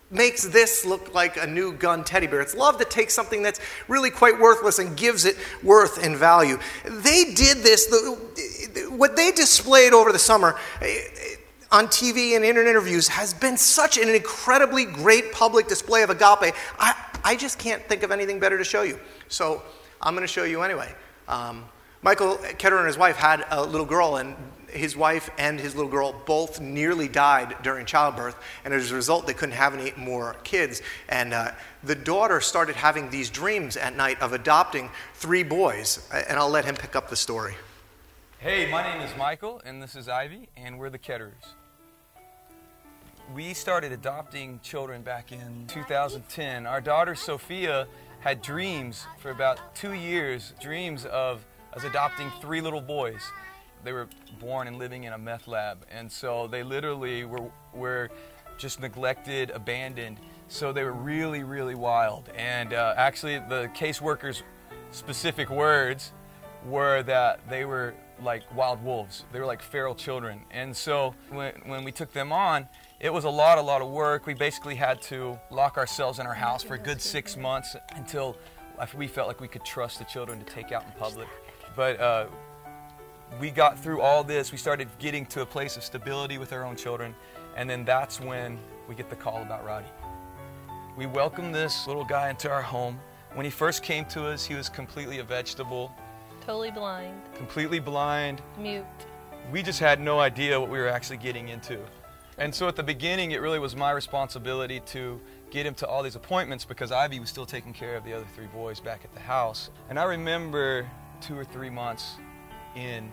[0.10, 2.42] makes this look like a new Gund teddy bear.
[2.42, 6.58] It's love that takes something that's really quite worthless and gives it worth and value.
[6.86, 8.18] They did this, the,
[8.90, 11.02] what they displayed over the summer eh,
[11.72, 16.54] on TV and in interviews has been such an incredibly great public display of agape.
[16.80, 19.00] I, I just can't think of anything better to show you.
[19.30, 19.64] So
[20.02, 20.94] I'm going to show you anyway.
[21.28, 21.66] Um,
[22.02, 24.36] Michael Ketterer and his wife had a little girl, and
[24.68, 29.28] his wife and his little girl both nearly died during childbirth, and as a result,
[29.28, 30.82] they couldn't have any more kids.
[31.10, 31.52] And uh,
[31.84, 36.66] the daughter started having these dreams at night of adopting three boys, and I'll let
[36.66, 37.56] him pick up the story.
[38.44, 41.54] Hey, my name is Michael, and this is Ivy, and we're the Ketterers.
[43.36, 46.66] We started adopting children back in 2010.
[46.66, 47.86] Our daughter Sophia
[48.20, 53.22] had dreams for about two years, dreams of us adopting three little boys.
[53.84, 58.10] They were born and living in a meth lab, and so they literally were, were
[58.58, 60.18] just neglected, abandoned.
[60.48, 62.28] So they were really, really wild.
[62.36, 64.42] And uh, actually, the caseworker's
[64.90, 66.12] specific words
[66.66, 69.26] were that they were like wild wolves.
[69.32, 70.42] They were like feral children.
[70.52, 72.68] And so when, when we took them on,
[73.00, 74.26] it was a lot, a lot of work.
[74.26, 78.38] We basically had to lock ourselves in our house for a good six months until
[78.96, 81.28] we felt like we could trust the children to take out in public.
[81.76, 82.28] But uh,
[83.40, 84.52] we got through all this.
[84.52, 87.16] We started getting to a place of stability with our own children.
[87.56, 88.58] And then that's when
[88.88, 89.88] we get the call about Roddy.
[90.98, 93.00] We welcomed this little guy into our home.
[93.34, 95.96] When he first came to us, he was completely a vegetable.
[96.42, 97.22] Totally blind.
[97.36, 98.42] Completely blind.
[98.58, 98.86] Mute.
[99.52, 101.80] We just had no idea what we were actually getting into.
[102.38, 105.20] And so at the beginning, it really was my responsibility to
[105.52, 108.26] get him to all these appointments because Ivy was still taking care of the other
[108.36, 109.70] three boys back at the house.
[109.90, 112.16] And I remember two or three months
[112.76, 113.12] in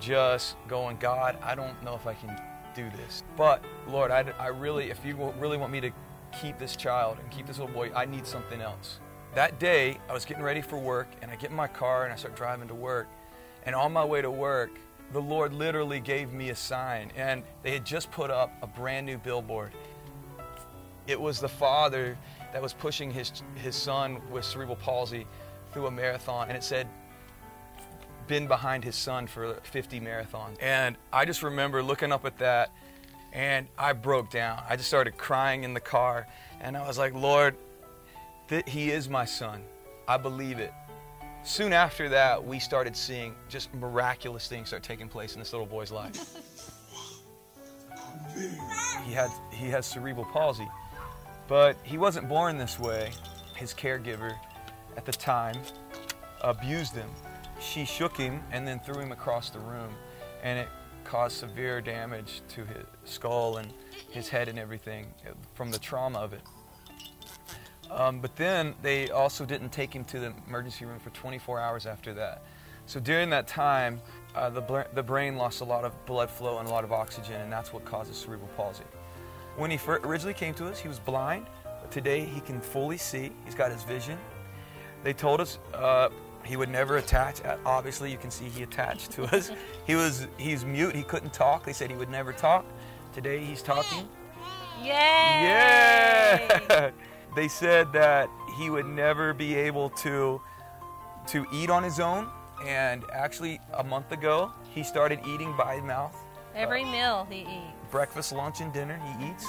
[0.00, 2.36] just going, God, I don't know if I can
[2.74, 3.22] do this.
[3.36, 5.90] But Lord, I, I really, if you really want me to
[6.40, 8.98] keep this child and keep this little boy, I need something else.
[9.34, 12.12] That day, I was getting ready for work and I get in my car and
[12.12, 13.08] I start driving to work.
[13.64, 14.78] And on my way to work,
[15.12, 17.10] the Lord literally gave me a sign.
[17.16, 19.72] And they had just put up a brand new billboard.
[21.06, 22.18] It was the father
[22.52, 25.26] that was pushing his, his son with cerebral palsy
[25.72, 26.48] through a marathon.
[26.48, 26.86] And it said,
[28.26, 30.56] been behind his son for 50 marathons.
[30.60, 32.70] And I just remember looking up at that
[33.32, 34.62] and I broke down.
[34.68, 36.26] I just started crying in the car.
[36.60, 37.56] And I was like, Lord,
[38.52, 39.62] th- he is my son.
[40.06, 40.74] I believe it.
[41.42, 45.66] Soon after that, we started seeing just miraculous things start taking place in this little
[45.66, 46.36] boy's life.
[49.06, 50.68] he had he has cerebral palsy,
[51.48, 53.10] but he wasn't born this way.
[53.56, 54.34] His caregiver
[54.98, 55.56] at the time
[56.42, 57.08] abused him.
[57.58, 59.94] She shook him and then threw him across the room,
[60.42, 60.68] and it
[61.04, 63.72] caused severe damage to his skull and
[64.10, 65.06] his head and everything
[65.54, 66.42] from the trauma of it.
[67.94, 71.86] Um, but then they also didn't take him to the emergency room for 24 hours
[71.86, 72.42] after that.
[72.86, 74.00] So during that time,
[74.34, 76.92] uh, the, bl- the brain lost a lot of blood flow and a lot of
[76.92, 78.84] oxygen, and that's what causes cerebral palsy.
[79.56, 83.30] When he originally came to us, he was blind, but today he can fully see.
[83.44, 84.18] He's got his vision.
[85.04, 86.08] They told us uh,
[86.44, 87.40] he would never attach.
[87.66, 89.50] Obviously, you can see he attached to us.
[89.86, 90.96] he was he's mute.
[90.96, 91.64] He couldn't talk.
[91.64, 92.64] They said he would never talk.
[93.12, 94.08] Today he's talking.
[94.80, 94.88] Yay!
[94.88, 96.90] Yeah.
[97.34, 100.40] they said that he would never be able to
[101.28, 102.28] to eat on his own.
[102.66, 106.16] And actually a month ago he started eating by mouth.
[106.54, 107.90] Every uh, meal he eats.
[107.90, 109.46] Breakfast lunch and dinner he eats.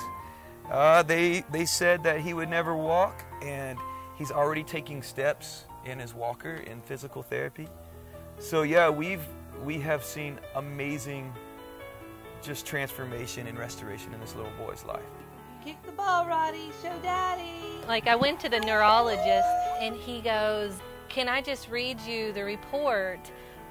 [0.71, 3.77] Uh, they they said that he would never walk and
[4.17, 7.67] he's already taking steps in his walker in physical therapy.
[8.39, 9.25] So yeah, we've
[9.63, 11.33] we have seen amazing
[12.41, 15.01] just transformation and restoration in this little boy's life.
[15.63, 16.71] Kick the ball, Roddy.
[16.81, 17.45] Show daddy.
[17.87, 19.47] Like I went to the neurologist
[19.79, 20.73] and he goes,
[21.07, 23.19] "Can I just read you the report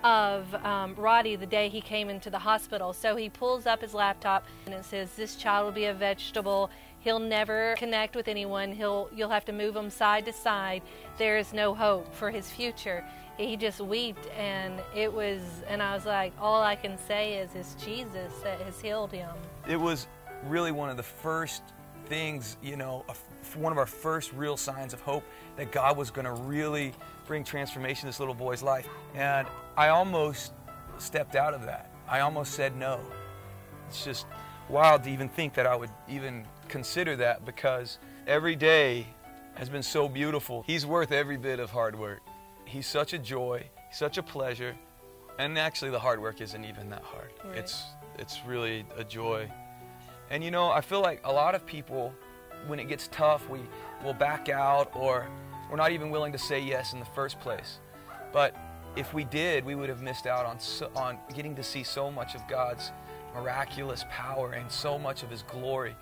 [0.02, 3.92] of um, Roddy the day he came into the hospital?" So he pulls up his
[3.92, 6.70] laptop and it says, "This child will be a vegetable.
[7.00, 8.72] He'll never connect with anyone.
[8.72, 10.80] He'll you'll have to move him side to side.
[11.18, 13.04] There is no hope for his future."
[13.36, 17.50] He just wept and it was and I was like, all I can say is
[17.54, 19.30] it's Jesus that has healed him.
[19.66, 20.06] It was
[20.44, 21.62] really one of the first
[22.12, 23.06] things, you know,
[23.56, 25.24] one of our first real signs of hope
[25.56, 26.92] that God was going to really
[27.26, 28.86] bring transformation to this little boy's life.
[29.14, 29.48] And
[29.78, 30.52] I almost
[30.98, 31.90] stepped out of that.
[32.06, 33.00] I almost said no.
[33.88, 34.26] It's just
[34.68, 39.06] wild to even think that I would even consider that because every day
[39.54, 40.64] has been so beautiful.
[40.66, 42.20] He's worth every bit of hard work.
[42.66, 44.76] He's such a joy, such a pleasure,
[45.38, 47.32] and actually the hard work isn't even that hard.
[47.42, 47.56] Right.
[47.56, 47.84] It's
[48.18, 49.50] it's really a joy.
[50.32, 52.14] And you know, I feel like a lot of people
[52.66, 53.60] when it gets tough, we
[54.02, 55.28] will back out or
[55.70, 57.80] we're not even willing to say yes in the first place.
[58.32, 58.56] But
[58.96, 62.10] if we did, we would have missed out on so, on getting to see so
[62.10, 62.92] much of God's
[63.34, 65.94] miraculous power and so much of his glory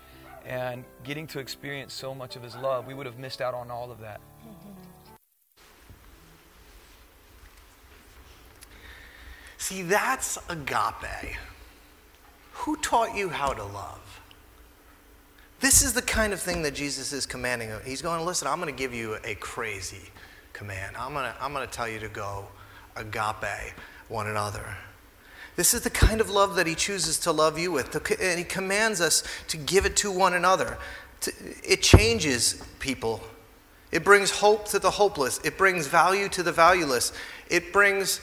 [0.45, 2.87] and getting to experience so much of his love.
[2.87, 4.21] We would have missed out on all of that.
[9.57, 11.35] See, that's agape.
[12.53, 14.10] Who taught you how to love?
[15.61, 17.71] This is the kind of thing that Jesus is commanding.
[17.85, 20.09] He's going, listen, I'm going to give you a crazy
[20.53, 20.97] command.
[20.97, 22.47] I'm going to, I'm going to tell you to go
[22.95, 23.73] agape
[24.07, 24.65] one another.
[25.55, 27.95] This is the kind of love that he chooses to love you with.
[28.19, 30.79] And he commands us to give it to one another.
[31.63, 33.21] It changes people.
[33.91, 35.39] It brings hope to the hopeless.
[35.43, 37.13] It brings value to the valueless.
[37.51, 38.19] It brings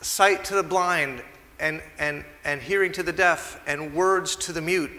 [0.00, 1.24] sight to the blind
[1.58, 4.92] and, and, and hearing to the deaf and words to the mute.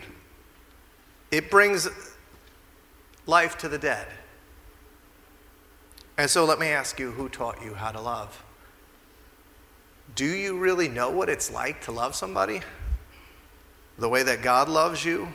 [1.31, 1.87] It brings
[3.25, 4.07] life to the dead.
[6.17, 8.43] And so let me ask you who taught you how to love?
[10.15, 12.61] Do you really know what it's like to love somebody?
[13.99, 15.27] The way that God loves you?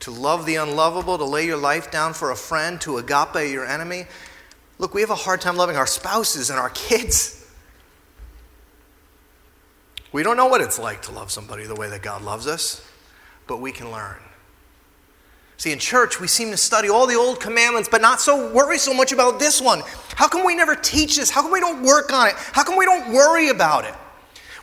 [0.00, 3.66] To love the unlovable, to lay your life down for a friend, to agape your
[3.66, 4.06] enemy?
[4.78, 7.50] Look, we have a hard time loving our spouses and our kids.
[10.12, 12.86] We don't know what it's like to love somebody the way that God loves us,
[13.46, 14.16] but we can learn.
[15.58, 18.78] See, in church, we seem to study all the old commandments, but not so worry
[18.78, 19.82] so much about this one.
[20.14, 21.30] How come we never teach this?
[21.30, 22.34] How come we don't work on it?
[22.36, 23.94] How come we don't worry about it?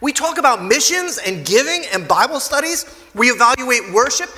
[0.01, 2.85] We talk about missions and giving and Bible studies.
[3.15, 4.29] We evaluate worship.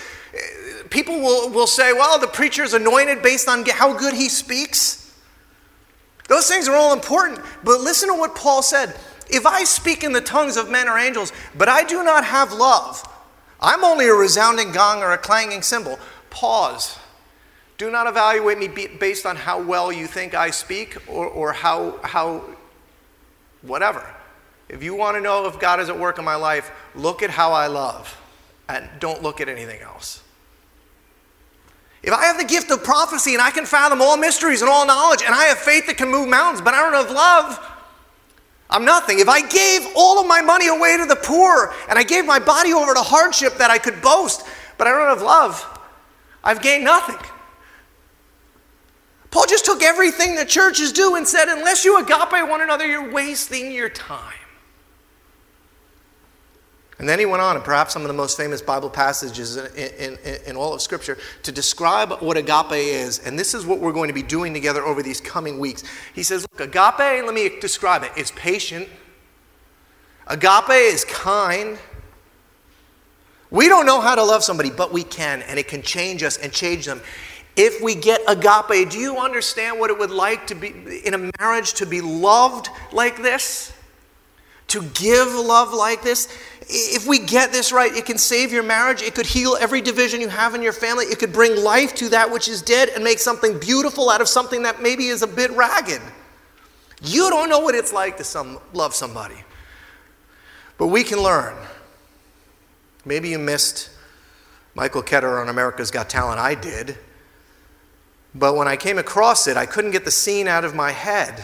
[0.89, 5.13] People will, will say, well, the preacher is anointed based on how good he speaks.
[6.29, 8.95] Those things are all important, but listen to what Paul said.
[9.29, 12.53] If I speak in the tongues of men or angels, but I do not have
[12.53, 13.03] love,
[13.59, 15.99] I'm only a resounding gong or a clanging cymbal.
[16.35, 16.99] Pause.
[17.77, 21.97] Do not evaluate me based on how well you think I speak or, or how,
[22.03, 22.43] how,
[23.61, 24.05] whatever.
[24.67, 27.29] If you want to know if God is at work in my life, look at
[27.29, 28.21] how I love
[28.67, 30.23] and don't look at anything else.
[32.03, 34.85] If I have the gift of prophecy and I can fathom all mysteries and all
[34.85, 37.71] knowledge and I have faith that can move mountains, but I don't have love,
[38.69, 39.19] I'm nothing.
[39.19, 42.39] If I gave all of my money away to the poor and I gave my
[42.39, 44.45] body over to hardship that I could boast,
[44.77, 45.74] but I don't have love,
[46.45, 47.17] I've gained nothing.
[49.31, 53.11] Paul just took everything the churches do and said, unless you agape one another, you're
[53.11, 54.33] wasting your time.
[56.97, 60.17] And then he went on, and perhaps some of the most famous Bible passages in,
[60.23, 63.19] in, in, all of Scripture, to describe what agape is.
[63.19, 65.83] And this is what we're going to be doing together over these coming weeks.
[66.13, 68.11] He says, Look, agape, let me describe it.
[68.15, 68.87] It's patient,
[70.27, 71.77] agape is kind.
[73.51, 76.37] We don't know how to love somebody, but we can, and it can change us
[76.37, 77.01] and change them.
[77.55, 80.73] If we get agape, do you understand what it would like to be
[81.05, 83.71] in a marriage to be loved like this?
[84.69, 86.27] To give love like this?
[86.67, 89.01] If we get this right, it can save your marriage.
[89.01, 91.05] It could heal every division you have in your family.
[91.05, 94.27] It could bring life to that which is dead and make something beautiful out of
[94.27, 96.01] something that maybe is a bit ragged.
[97.03, 99.35] You don't know what it's like to some, love somebody.
[100.77, 101.55] But we can learn.
[103.05, 103.89] Maybe you missed
[104.73, 106.39] Michael Ketter on America's Got Talent.
[106.39, 106.97] I did.
[108.33, 111.43] But when I came across it, I couldn't get the scene out of my head.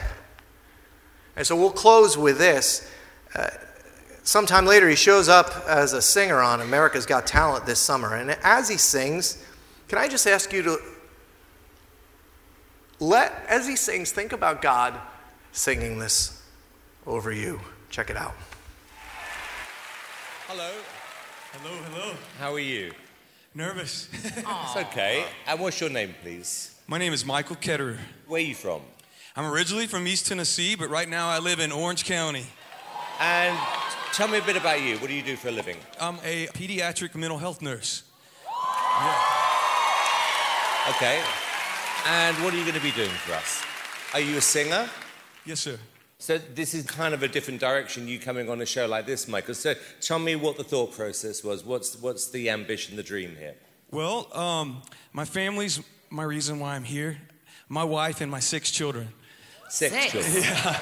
[1.36, 2.92] And so we'll close with this.
[3.34, 3.50] Uh,
[4.24, 8.16] sometime later, he shows up as a singer on America's Got Talent this summer.
[8.16, 9.42] And as he sings,
[9.88, 10.80] can I just ask you to
[13.00, 14.94] let, as he sings, think about God
[15.54, 16.42] singing this
[17.08, 17.62] over you.
[17.90, 18.36] Check it out.
[20.48, 20.72] Hello.
[21.54, 22.14] Hello, hello.
[22.40, 22.94] How are you?
[23.54, 24.08] Nervous.
[24.24, 25.26] It's okay.
[25.46, 26.76] And what's your name, please?
[26.88, 27.98] My name is Michael Ketterer.
[28.26, 28.82] Where are you from?
[29.36, 32.46] I'm originally from East Tennessee, but right now I live in Orange County.
[33.20, 33.58] And
[34.14, 34.98] tell me a bit about you.
[35.00, 35.76] What do you do for a living?
[36.00, 38.04] I'm a pediatric mental health nurse.
[40.92, 41.22] Okay.
[42.08, 43.62] And what are you going to be doing for us?
[44.14, 44.90] Are you a singer?
[45.46, 45.78] Yes, sir.
[46.22, 48.08] So this is kind of a different direction.
[48.08, 49.56] You coming on a show like this, Michael.
[49.56, 51.66] So tell me what the thought process was.
[51.66, 53.56] What's what's the ambition, the dream here?
[53.90, 57.18] Well, um, my family's my reason why I'm here.
[57.70, 59.08] My wife and my six children.
[59.68, 60.12] Six, Six.
[60.12, 60.76] children.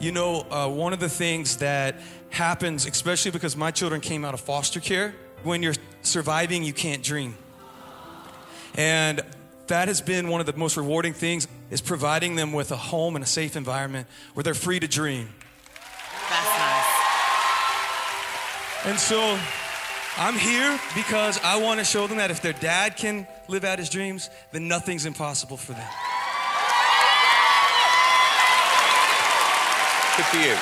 [0.00, 4.32] You know, uh, one of the things that happens, especially because my children came out
[4.32, 7.36] of foster care, when you're surviving, you can't dream.
[8.74, 9.20] And
[9.68, 13.16] that has been one of the most rewarding things is providing them with a home
[13.16, 15.28] and a safe environment where they're free to dream.
[16.28, 16.98] That's nice.
[18.86, 19.38] And so
[20.16, 23.78] I'm here because I want to show them that if their dad can live out
[23.78, 25.88] his dreams, then nothing's impossible for them.
[30.16, 30.56] Good for you.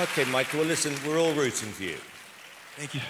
[0.00, 0.60] Okay, Michael.
[0.60, 1.96] Well, listen, we're all rooting for you.
[2.76, 3.00] Thank you.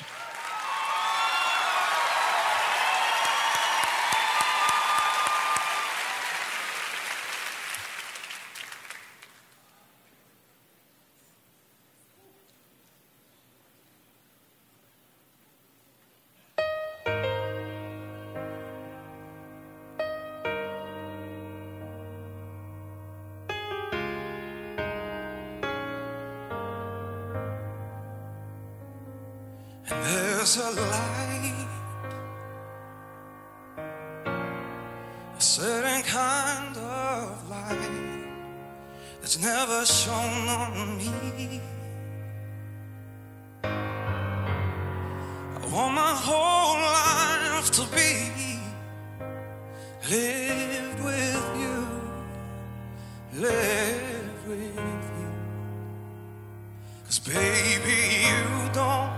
[57.33, 59.11] Baby, you don't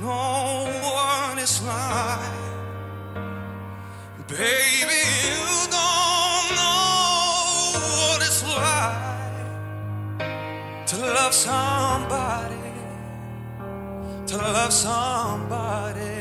[0.00, 2.20] know what it's like.
[4.28, 5.42] Baby, you
[5.76, 9.46] don't know what it's like
[10.86, 12.72] to love somebody,
[14.26, 16.15] to love somebody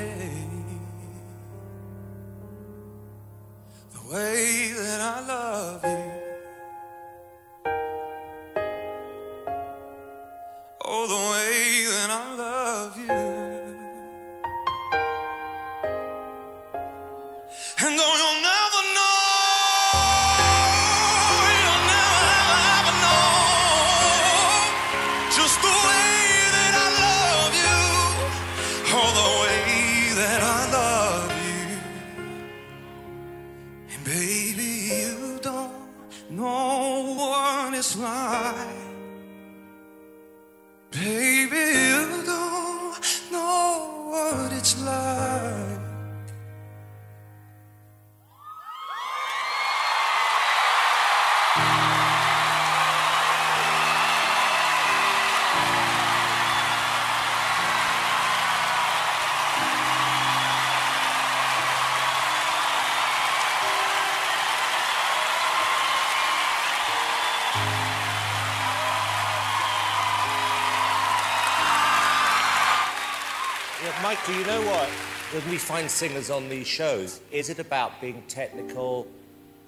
[74.27, 74.89] Michael, you know what?
[75.33, 79.07] When we find singers on these shows, is it about being technical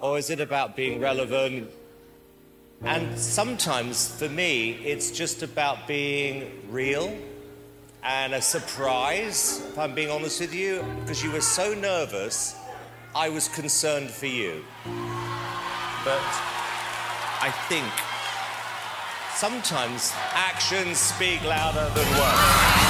[0.00, 1.70] or is it about being relevant?
[2.82, 7.16] And sometimes, for me, it's just about being real
[8.02, 12.56] and a surprise, if I'm being honest with you, because you were so nervous,
[13.14, 14.64] I was concerned for you.
[16.04, 16.28] But
[17.40, 17.86] I think
[19.36, 22.87] sometimes actions speak louder than words.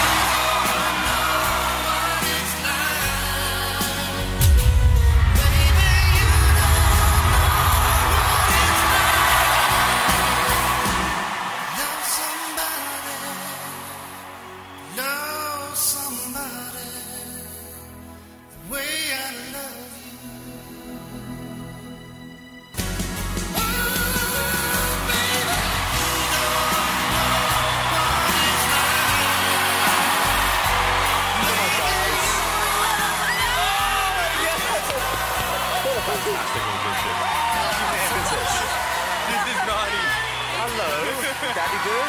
[41.68, 42.08] Daddy good?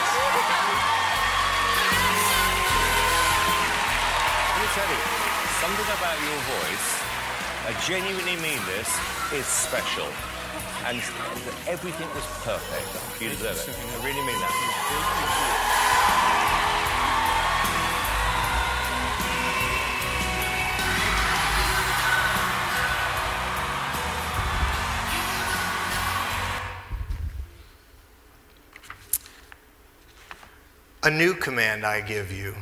[4.56, 5.02] Let me tell you,
[5.60, 6.88] something about your voice,
[7.68, 8.88] I genuinely mean this,
[9.34, 10.08] is special.
[10.86, 11.02] And
[11.68, 13.22] everything was perfect.
[13.22, 13.76] You deserve it.
[13.76, 15.89] I really mean that.
[31.10, 32.54] A new command I give you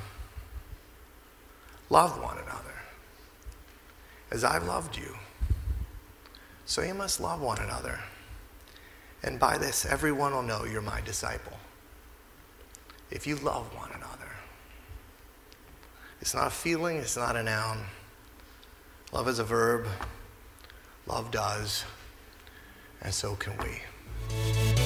[1.90, 2.76] love one another
[4.32, 5.18] as I've loved you.
[6.66, 8.00] So you must love one another.
[9.22, 11.60] And by this, everyone will know you're my disciple.
[13.12, 14.32] If you love one another,
[16.22, 17.80] it's not a feeling, it's not a noun.
[19.12, 19.88] Love is a verb,
[21.06, 21.84] love does,
[23.02, 24.77] and so can we.